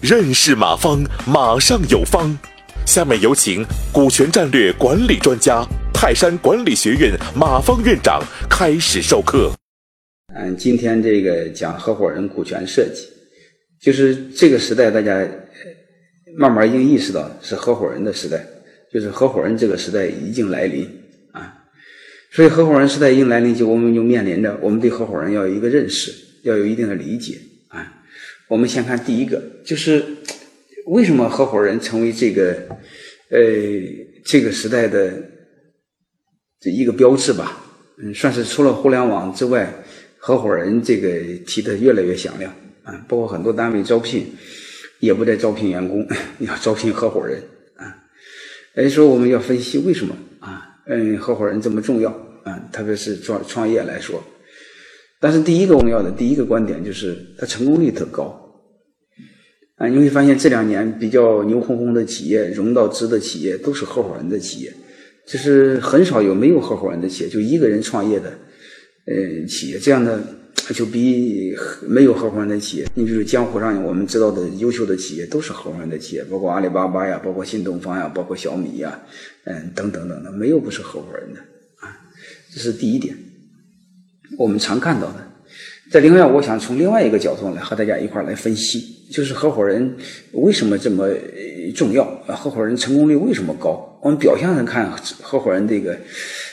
[0.00, 2.36] 认识马方，马上有方。
[2.84, 8.20] 下面有请股权战略管理专家、泰山管理学院马方院长
[8.50, 9.52] 开始授课。
[10.34, 13.06] 嗯，今天这个讲合伙人股权设计，
[13.80, 15.24] 就是这个时代大家
[16.36, 18.44] 慢慢已经意识到是合伙人的时代，
[18.92, 21.01] 就是合伙人这个时代已经来临。
[22.34, 26.10] 所以合伙人时代已经来临，就我们就面临着我们对合伙人要有一个认识，
[26.42, 27.92] 要有一定的理解啊。
[28.48, 30.02] 我们先看第一个，就是
[30.86, 32.56] 为什么合伙人成为这个
[33.28, 33.38] 呃
[34.24, 35.12] 这个时代的
[36.58, 37.62] 这一个标志吧？
[37.98, 39.70] 嗯，算是除了互联网之外，
[40.16, 41.10] 合伙人这个
[41.46, 42.50] 提的越来越响亮
[42.82, 43.04] 啊。
[43.06, 44.26] 包括很多单位招聘
[45.00, 46.08] 也不再招聘员工，
[46.40, 47.42] 要招聘合伙人
[47.76, 47.92] 啊。
[48.74, 50.16] 所以，说我们要分析为什么？
[50.86, 52.10] 嗯，合伙人这么重要
[52.44, 52.58] 啊？
[52.72, 54.22] 特别是创创业来说。
[55.20, 58.38] 但是第一个重要的第一个观点就是，它成功率特高。
[59.76, 64.72] 啊，你会发现这两年比较牛哄哄的企业、融到资的企业都是合伙人的企业，
[65.26, 68.32] 就是很少有没有合伙人的企业，就一个人创业的，
[69.06, 70.20] 嗯，企业这样的
[70.72, 71.54] 就比
[71.86, 72.88] 没有合伙人的企业。
[72.94, 78.98] 你比如江湖上我们知道的优秀的企业都是合伙人的企业，包括阿里巴巴呀，包括新东方呀，包括小米呀，
[79.44, 81.40] 嗯，等等等等，没有不是合伙人的
[81.80, 81.94] 啊，
[82.54, 83.16] 这是第一点。
[84.38, 85.26] 我们常看到的，
[85.90, 89.94] 在另外，我想从另外一个角度来和大家一块来分析，就是合伙人
[90.32, 91.06] 为什么这么
[91.74, 92.04] 重要？
[92.28, 94.00] 合伙人成功率为什么高？
[94.02, 95.96] 我们表象上看合伙人这个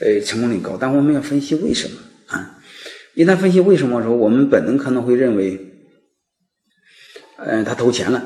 [0.00, 2.58] 呃成功率高，但我们要分析为什么啊？
[3.14, 5.60] 一旦分析为什么的时候，我们本能可能会认为，
[7.38, 8.22] 嗯，他投钱了，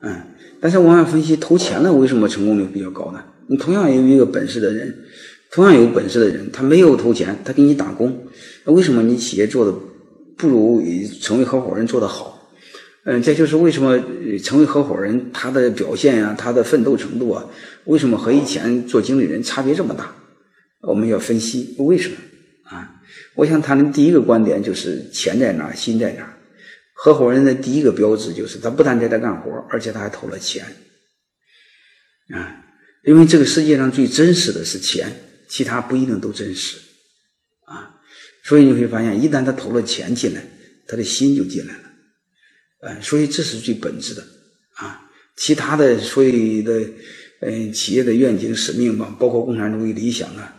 [0.00, 0.20] 嗯，
[0.60, 3.24] 但是我们分析投钱了为什么成功率比较高呢？
[3.46, 4.94] 你同样有一个本事的人。
[5.52, 8.26] 同样有本事的人，他没有投钱，他给你打工，
[8.64, 9.72] 那为什么你企业做的
[10.36, 10.82] 不如
[11.20, 12.50] 成为合伙人做的好？
[13.04, 13.96] 嗯，这就是为什么
[14.42, 17.46] 成为合伙人他的表现呀，他的奋斗程度啊，
[17.84, 20.12] 为什么和以前做经理人差别这么大？
[20.80, 22.16] 我们要分析为什么
[22.64, 23.00] 啊？
[23.34, 26.36] 我想谈的第一个观点就是钱在哪，心在哪。
[26.94, 30.64] 合伙人的第一个标志就是他不但在这干活，而且他还投了钱
[32.34, 32.64] 啊，
[33.04, 35.12] 因为这个世界上最真实的是钱。
[35.46, 36.78] 其他不一定都真实，
[37.66, 38.00] 啊，
[38.42, 40.42] 所以你会发现，一旦他投了钱进来，
[40.88, 41.82] 他的心就进来了，
[42.80, 44.26] 嗯，所以这是最本质的，
[44.76, 45.02] 啊，
[45.36, 46.88] 其他的所有的，
[47.42, 50.56] 嗯，企业的愿景使命吧，包括共产主义理想啊，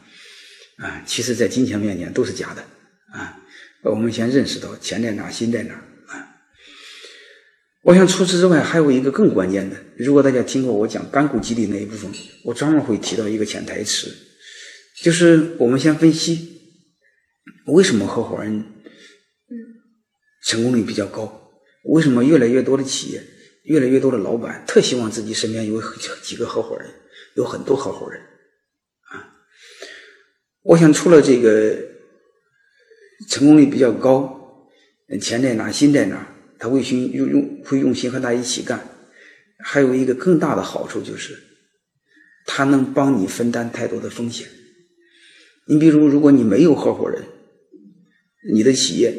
[0.77, 2.61] 啊，其实在金钱面前都是假的，
[3.13, 3.41] 啊，
[3.83, 6.35] 我们先认识到钱在哪，心在哪，啊，
[7.83, 12.11] 我想除此之外还有一个更关键的，如果大家听过我讲干股激励那一部分，
[12.43, 14.13] 我专门会提到一个潜台词。
[15.01, 16.61] 就是我们先分析
[17.67, 18.65] 为什么合伙人
[20.43, 21.51] 成功率比较高？
[21.83, 23.21] 为什么越来越多的企业、
[23.63, 25.81] 越来越多的老板特希望自己身边有
[26.23, 26.89] 几个合伙人，
[27.35, 28.21] 有很多合伙人？
[30.65, 31.77] 我想除了这个
[33.29, 34.67] 成功率比较高，
[35.21, 36.27] 钱在哪，心在哪，
[36.57, 38.83] 他会心用用会用心和他一起干。
[39.59, 41.37] 还有一个更大的好处就是，
[42.47, 44.47] 他能帮你分担太多的风险。
[45.67, 47.23] 你比如，如果你没有合伙人，
[48.51, 49.13] 你的企业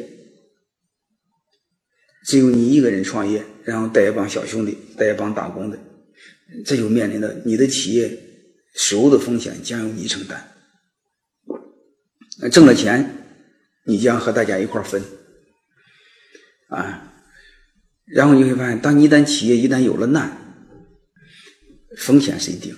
[2.25, 5.79] 只有你一个人创业，然后带一帮小兄弟，带一帮打工的，
[6.65, 8.11] 这就面临的你的企业
[8.75, 10.51] 所有的风险将由你承担。
[12.51, 13.25] 挣了钱，
[13.85, 15.01] 你将和大家一块分，
[16.69, 17.13] 啊，
[18.05, 20.37] 然后你会发现，当你一旦企业一旦有了难，
[21.97, 22.75] 风险谁顶？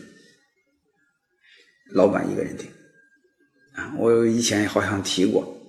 [1.91, 2.67] 老板一个人顶。
[3.97, 5.67] 我以前好像提过，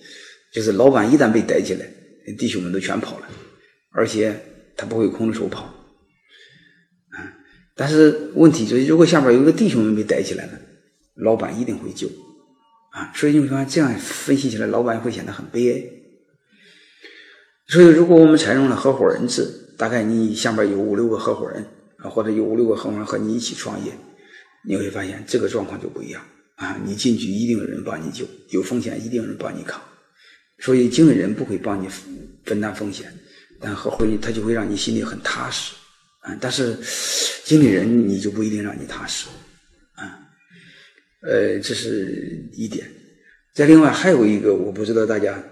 [0.53, 1.87] 就是老板一旦被逮起来，
[2.37, 3.29] 弟兄们都全跑了，
[3.93, 4.37] 而且
[4.77, 5.65] 他不会空着手跑，
[7.11, 7.33] 啊！
[7.77, 10.61] 但是问题就是，如果下边有个弟兄们被逮起来了，
[11.15, 12.09] 老板一定会救，
[12.91, 13.13] 啊！
[13.15, 15.83] 所以你会发现这样分析起来，老板会显得很悲哀。
[17.69, 19.47] 所以，如果我们采用了合伙人制，
[19.79, 21.65] 大概你下边有五六个合伙人，
[21.99, 23.93] 啊，或者有五六个合伙人和你一起创业，
[24.67, 26.21] 你会发现这个状况就不一样。
[26.57, 29.81] 啊，你进去一定有人帮你救，有风险一定有人帮你扛，
[30.59, 31.89] 所以经理人不会帮你
[32.45, 33.11] 分担风险，
[33.59, 35.75] 但合伙人他就会让你心里很踏实，
[36.21, 36.77] 啊，但是
[37.45, 39.29] 经理人你就不一定让你踏实，
[41.23, 42.91] 呃，这是一点。
[43.55, 45.43] 再另外还有一个，我不知道大家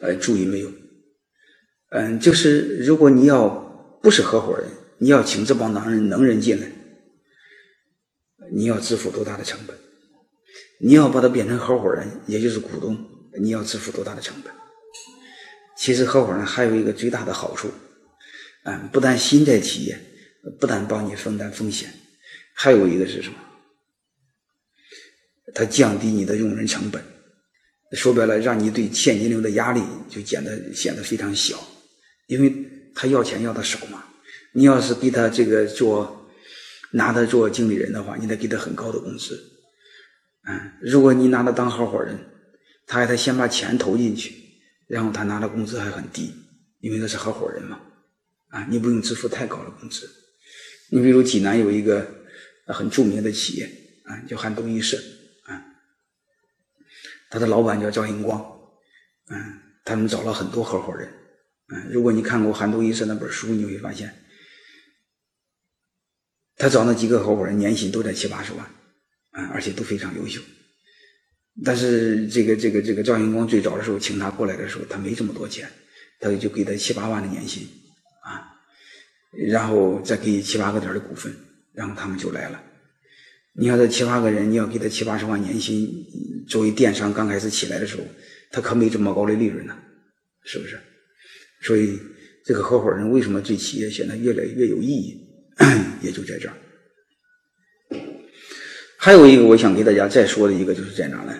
[0.00, 0.72] 呃注意没有，
[1.90, 3.48] 嗯，就是如果你要
[4.02, 4.68] 不是合伙人，
[4.98, 6.70] 你要请这帮能人能人进来。
[8.50, 9.76] 你要支付多大的成本？
[10.80, 12.96] 你要把它变成合伙人，也就是股东，
[13.40, 14.52] 你要支付多大的成本？
[15.76, 17.70] 其实合伙人还有一个最大的好处，
[18.64, 19.98] 啊，不但心在企业，
[20.58, 21.88] 不但帮你分担风险，
[22.54, 23.36] 还有一个是什么？
[25.54, 27.02] 它降低你的用人成本，
[27.92, 31.58] 说白了，让你对现金流的压力就显得显得非常小，
[32.26, 32.52] 因为
[32.94, 34.04] 他要钱要的少嘛。
[34.54, 36.30] 你要是给他这个做
[36.92, 39.38] 拿他做经理人的话，你得给他很高的工资，
[40.48, 42.18] 嗯，如果你拿他当合伙人，
[42.86, 44.34] 他还得先把钱投进去。
[44.86, 46.32] 然后他拿的工资还很低，
[46.80, 47.78] 因为他是合伙人嘛，
[48.48, 50.08] 啊，你不用支付太高的工资。
[50.90, 52.08] 你比如济南有一个
[52.68, 53.70] 很著名的企业
[54.06, 54.98] 啊，叫汉东一社，
[57.30, 58.40] 他的老板叫赵英光，
[59.28, 59.36] 嗯，
[59.84, 61.08] 他们找了很多合伙人，
[61.68, 64.14] 嗯，如果你看过韩都衣舍那本书，你会发现，
[66.56, 68.64] 他找那几个合伙人年薪都在七八十万，
[69.32, 70.40] 啊，而且都非常优秀。
[71.64, 75.68] 但是这个这个这个赵英光最早的时候请他过来的时候，他没这么多钱，
[76.20, 77.68] 他就给他七八万的年薪，
[78.22, 78.56] 啊，
[79.50, 81.34] 然后再给七八个点的股份，
[81.74, 82.62] 然后他们就来了。
[83.54, 86.06] 你看这七八个人，你要给他七八十万年薪，
[86.48, 88.02] 作为电商刚开始起来的时候，
[88.50, 89.76] 他可没这么高的利润呢，
[90.44, 90.78] 是不是？
[91.62, 91.98] 所以
[92.44, 95.20] 这个合伙人为什么对企业显得越来越有意义，
[96.02, 96.54] 也就在这儿。
[98.96, 101.38] 还有一个我想给大家再说的一个就是在哪呢？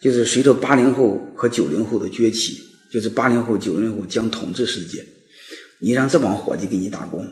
[0.00, 2.62] 就是随着八零后和九零后的崛起，
[2.92, 5.04] 就是八零后、九零后将统治世界。
[5.80, 7.26] 你让这帮伙计给你打工，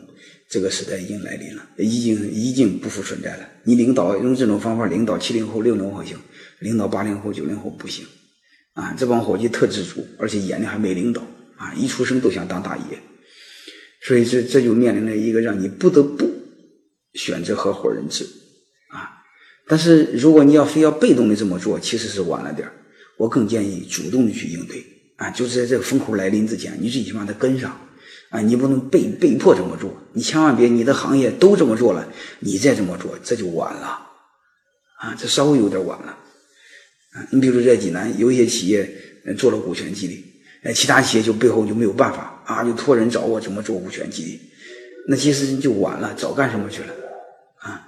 [0.49, 3.49] 这个时代已经来临了，已经已经不复存在了。
[3.63, 6.17] 你领导用这种方法领导七零后、六零后行，
[6.59, 8.05] 领导八零后、九零后不行。
[8.73, 11.21] 啊，这帮伙计特知足，而且眼里还没领导
[11.55, 12.83] 啊，一出生都想当大爷。
[14.03, 16.29] 所以这这就面临了一个让你不得不
[17.15, 18.23] 选择合伙人制
[18.89, 19.25] 啊。
[19.67, 22.69] 但是如果你要非要被动的这么做，其实是晚了点
[23.17, 24.85] 我更建议主动的去应对
[25.15, 27.86] 啊，就是在这个风口来临之前，你最起码得跟上
[28.29, 32.07] 啊，你不能被被迫这么做，你千万别你的行业都这么做了，
[32.39, 33.87] 你再这么做这就晚了
[34.99, 36.17] 啊，这稍微有点晚了
[37.13, 37.25] 啊。
[37.31, 38.89] 你比如在济南，有一些企业
[39.37, 40.25] 做了股权激励，
[40.63, 44.41] 哎，其他企业就背后就没有办法啊，就托人找我怎么做股权激励，
[45.07, 46.93] 那其实就晚了，早干什么去了
[47.59, 47.81] 啊？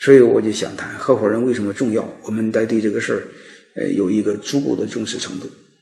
[0.00, 3.22] 所以我就想谈合伙人为什么重要，我们得对这个事儿，
[3.76, 5.48] 呃，有一个足够的重视程度。